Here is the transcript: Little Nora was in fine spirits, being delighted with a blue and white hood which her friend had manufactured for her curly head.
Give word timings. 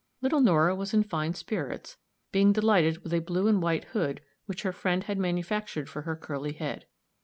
Little 0.19 0.41
Nora 0.41 0.73
was 0.73 0.95
in 0.95 1.03
fine 1.03 1.35
spirits, 1.35 1.95
being 2.31 2.51
delighted 2.53 3.03
with 3.03 3.13
a 3.13 3.19
blue 3.21 3.45
and 3.47 3.61
white 3.61 3.83
hood 3.83 4.19
which 4.47 4.63
her 4.63 4.73
friend 4.73 5.03
had 5.03 5.19
manufactured 5.19 5.87
for 5.87 6.01
her 6.01 6.15
curly 6.15 6.53
head. 6.53 6.87